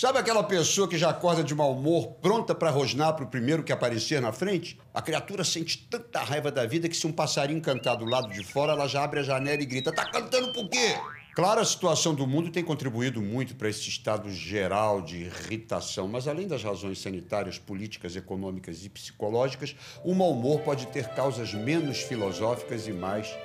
[0.00, 3.64] Sabe aquela pessoa que já acorda de mau humor, pronta para rosnar para o primeiro
[3.64, 4.78] que aparecer na frente?
[4.94, 8.44] A criatura sente tanta raiva da vida que se um passarinho cantar do lado de
[8.44, 10.94] fora, ela já abre a janela e grita: Tá cantando por quê?
[11.34, 16.28] Claro, a situação do mundo tem contribuído muito para esse estado geral de irritação, mas
[16.28, 19.74] além das razões sanitárias, políticas, econômicas e psicológicas,
[20.04, 23.36] o mau humor pode ter causas menos filosóficas e mais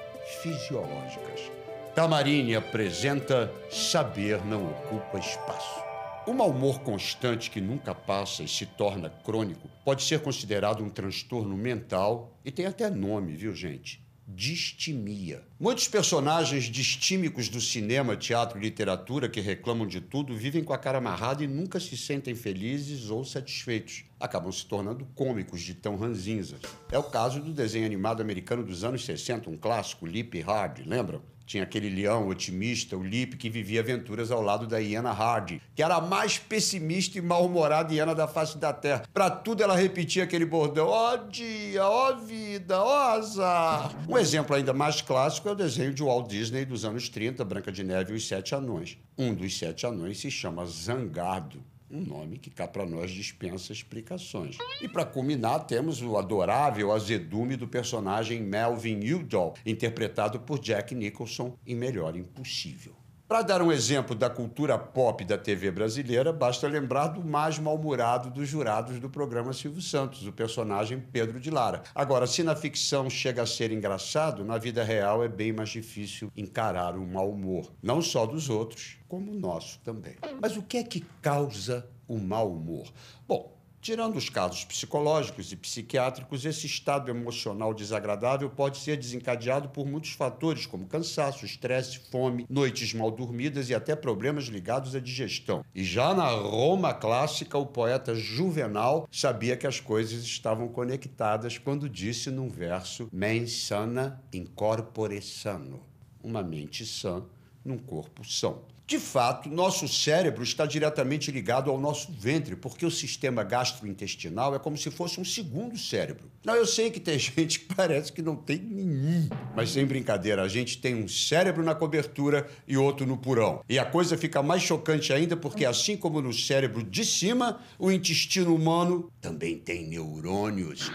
[0.43, 1.51] fisiológicas.
[1.95, 5.92] Tamarini apresenta Saber não ocupa espaço.
[6.25, 10.89] O mau humor constante que nunca passa e se torna crônico pode ser considerado um
[10.89, 14.01] transtorno mental e tem até nome, viu, gente?
[14.25, 15.43] distimia.
[15.59, 20.77] Muitos personagens distímicos do cinema, teatro e literatura que reclamam de tudo vivem com a
[20.77, 24.05] cara amarrada e nunca se sentem felizes ou satisfeitos.
[24.19, 26.61] Acabam se tornando cômicos de tão ranzinzas.
[26.91, 31.21] É o caso do desenho animado americano dos anos 60, um clássico, Lip Hard, lembram?
[31.45, 35.83] Tinha aquele leão otimista, o Lip, que vivia aventuras ao lado da Iana Hardy, que
[35.83, 39.03] era a mais pessimista e mal-humorada hiena da face da Terra.
[39.13, 43.91] Para tudo ela repetia aquele bordão: ó oh, dia, ó oh, vida, ó oh, azar.
[44.07, 47.71] Um exemplo ainda mais clássico é o desenho de Walt Disney dos anos 30, Branca
[47.71, 48.97] de Neve e os Sete Anões.
[49.17, 54.57] Um dos Sete Anões se chama Zangardo um nome que cá para nós dispensa explicações.
[54.81, 61.57] E para culminar, temos o adorável azedume do personagem Melvin Udall, interpretado por Jack Nicholson
[61.65, 63.02] em Melhor Impossível.
[63.25, 68.29] Para dar um exemplo da cultura pop da TV brasileira, basta lembrar do mais mal-humorado
[68.29, 71.83] dos jurados do programa Silvio Santos, o personagem Pedro de Lara.
[71.95, 76.29] Agora, se na ficção chega a ser engraçado, na vida real é bem mais difícil
[76.35, 80.15] encarar o mau humor, não só dos outros, como o nosso também.
[80.41, 82.91] Mas o que é que causa o mau humor?
[83.25, 89.85] Bom, Tirando os casos psicológicos e psiquiátricos, esse estado emocional desagradável pode ser desencadeado por
[89.85, 95.65] muitos fatores, como cansaço, estresse, fome, noites mal dormidas e até problemas ligados à digestão.
[95.75, 101.89] E já na Roma clássica, o poeta Juvenal sabia que as coisas estavam conectadas quando
[101.89, 105.83] disse num verso: Mens sana in corpore sano.
[106.23, 107.21] Uma mente sã
[107.65, 108.61] num corpo são.
[108.85, 114.59] De fato, nosso cérebro está diretamente ligado ao nosso ventre, porque o sistema gastrointestinal é
[114.59, 116.29] como se fosse um segundo cérebro.
[116.43, 120.43] Não, eu sei que tem gente que parece que não tem nenhum, mas sem brincadeira,
[120.43, 123.63] a gente tem um cérebro na cobertura e outro no purão.
[123.69, 127.89] E a coisa fica mais chocante ainda porque, assim como no cérebro de cima, o
[127.89, 130.91] intestino humano também tem neurônios.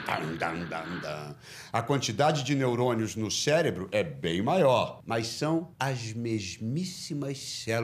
[1.73, 7.78] A quantidade de neurônios no cérebro é bem maior, mas são as mesmíssimas células.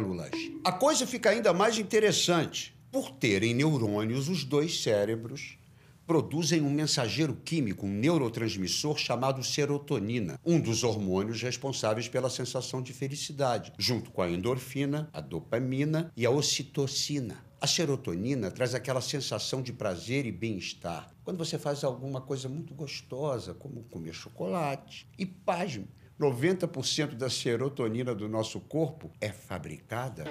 [0.65, 2.75] A coisa fica ainda mais interessante.
[2.91, 5.59] Por terem neurônios, os dois cérebros
[6.07, 12.93] produzem um mensageiro químico, um neurotransmissor chamado serotonina, um dos hormônios responsáveis pela sensação de
[12.93, 17.43] felicidade, junto com a endorfina, a dopamina e a ocitocina.
[17.61, 22.75] A serotonina traz aquela sensação de prazer e bem-estar quando você faz alguma coisa muito
[22.75, 25.09] gostosa, como comer chocolate.
[25.19, 25.89] E pasme,
[26.19, 30.25] 90% da serotonina do nosso corpo é fabricada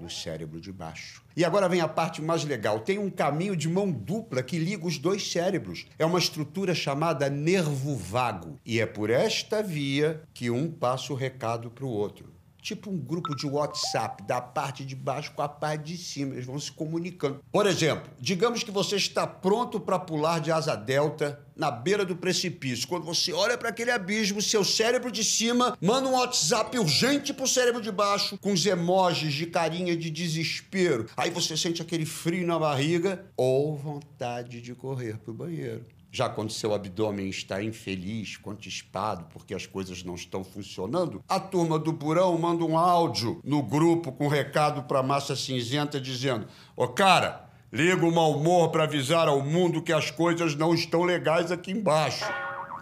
[0.00, 1.22] no cérebro de baixo.
[1.36, 2.80] E agora vem a parte mais legal.
[2.80, 5.86] Tem um caminho de mão dupla que liga os dois cérebros.
[5.98, 8.58] É uma estrutura chamada nervo vago.
[8.66, 12.31] E é por esta via que um passa o recado para o outro
[12.62, 16.34] tipo um grupo de WhatsApp da parte de baixo com a parte de cima.
[16.34, 17.42] Eles vão se comunicando.
[17.50, 22.16] Por exemplo, digamos que você está pronto para pular de asa delta na beira do
[22.16, 22.88] precipício.
[22.88, 27.48] Quando você olha para aquele abismo, seu cérebro de cima manda um WhatsApp urgente pro
[27.48, 31.06] cérebro de baixo com os emojis de carinha de desespero.
[31.16, 35.84] Aí você sente aquele frio na barriga ou vontade de correr pro banheiro.
[36.14, 41.78] Já quando seu abdômen está infeliz, contispado, porque as coisas não estão funcionando, a turma
[41.78, 46.46] do Purão manda um áudio no grupo com recado para a massa cinzenta dizendo:
[46.76, 51.02] Ô cara, liga o mau humor para avisar ao mundo que as coisas não estão
[51.02, 52.26] legais aqui embaixo.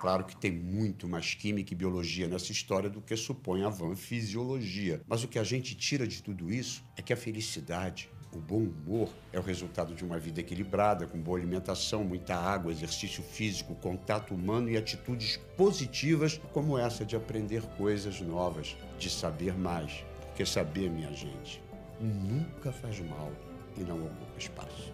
[0.00, 3.94] Claro que tem muito mais química e biologia nessa história do que supõe a van
[3.94, 5.02] fisiologia.
[5.06, 8.58] Mas o que a gente tira de tudo isso é que a felicidade o bom
[8.58, 13.74] humor é o resultado de uma vida equilibrada, com boa alimentação, muita água, exercício físico,
[13.76, 20.04] contato humano e atitudes positivas, como essa de aprender coisas novas, de saber mais.
[20.26, 21.60] Porque saber, minha gente,
[22.00, 23.32] nunca faz mal
[23.76, 24.92] e não ocupa espaço.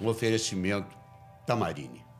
[0.00, 0.96] Um oferecimento
[1.46, 2.13] Tamarine.